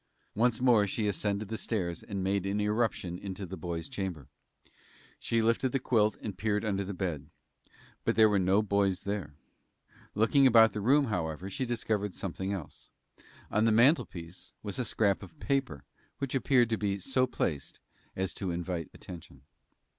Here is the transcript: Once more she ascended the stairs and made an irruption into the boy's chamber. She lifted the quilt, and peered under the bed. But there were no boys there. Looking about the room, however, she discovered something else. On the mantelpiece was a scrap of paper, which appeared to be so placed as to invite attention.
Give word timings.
Once 0.33 0.59
more 0.59 0.87
she 0.87 1.05
ascended 1.05 1.47
the 1.49 1.59
stairs 1.59 2.01
and 2.01 2.23
made 2.23 2.43
an 2.47 2.59
irruption 2.59 3.19
into 3.19 3.45
the 3.45 3.55
boy's 3.55 3.87
chamber. 3.87 4.27
She 5.19 5.43
lifted 5.43 5.73
the 5.73 5.79
quilt, 5.79 6.17
and 6.23 6.35
peered 6.35 6.65
under 6.65 6.83
the 6.83 6.95
bed. 6.95 7.27
But 8.03 8.15
there 8.15 8.27
were 8.27 8.39
no 8.39 8.63
boys 8.63 9.01
there. 9.03 9.35
Looking 10.15 10.47
about 10.47 10.73
the 10.73 10.81
room, 10.81 11.05
however, 11.05 11.51
she 11.51 11.67
discovered 11.67 12.15
something 12.15 12.51
else. 12.51 12.89
On 13.51 13.65
the 13.65 13.71
mantelpiece 13.71 14.53
was 14.63 14.79
a 14.79 14.85
scrap 14.85 15.21
of 15.21 15.39
paper, 15.39 15.83
which 16.17 16.33
appeared 16.33 16.71
to 16.71 16.77
be 16.77 16.97
so 16.97 17.27
placed 17.27 17.79
as 18.15 18.33
to 18.33 18.49
invite 18.49 18.89
attention. 18.95 19.43